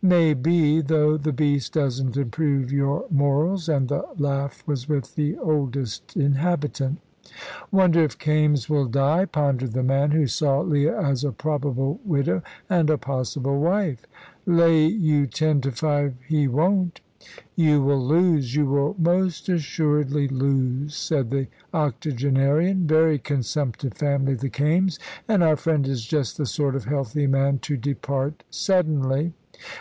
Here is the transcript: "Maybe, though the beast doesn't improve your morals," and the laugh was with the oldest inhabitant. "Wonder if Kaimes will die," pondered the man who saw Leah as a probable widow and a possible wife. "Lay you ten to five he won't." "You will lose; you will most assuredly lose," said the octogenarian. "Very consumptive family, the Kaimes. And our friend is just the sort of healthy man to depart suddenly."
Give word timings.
"Maybe, 0.00 0.80
though 0.80 1.16
the 1.16 1.32
beast 1.32 1.72
doesn't 1.72 2.16
improve 2.16 2.70
your 2.70 3.06
morals," 3.10 3.68
and 3.68 3.88
the 3.88 4.04
laugh 4.16 4.62
was 4.64 4.88
with 4.88 5.16
the 5.16 5.36
oldest 5.38 6.16
inhabitant. 6.16 7.00
"Wonder 7.72 8.04
if 8.04 8.16
Kaimes 8.16 8.70
will 8.70 8.84
die," 8.84 9.24
pondered 9.24 9.72
the 9.72 9.82
man 9.82 10.12
who 10.12 10.28
saw 10.28 10.60
Leah 10.60 10.96
as 11.00 11.24
a 11.24 11.32
probable 11.32 11.98
widow 12.04 12.42
and 12.70 12.88
a 12.90 12.96
possible 12.96 13.58
wife. 13.58 14.06
"Lay 14.46 14.86
you 14.86 15.26
ten 15.26 15.60
to 15.62 15.72
five 15.72 16.14
he 16.28 16.46
won't." 16.46 17.00
"You 17.56 17.82
will 17.82 18.06
lose; 18.06 18.54
you 18.54 18.66
will 18.66 18.94
most 19.00 19.48
assuredly 19.48 20.28
lose," 20.28 20.94
said 20.94 21.30
the 21.32 21.48
octogenarian. 21.74 22.86
"Very 22.86 23.18
consumptive 23.18 23.94
family, 23.94 24.34
the 24.34 24.48
Kaimes. 24.48 25.00
And 25.26 25.42
our 25.42 25.56
friend 25.56 25.88
is 25.88 26.04
just 26.04 26.36
the 26.38 26.46
sort 26.46 26.76
of 26.76 26.84
healthy 26.84 27.26
man 27.26 27.58
to 27.62 27.76
depart 27.76 28.44
suddenly." 28.48 29.32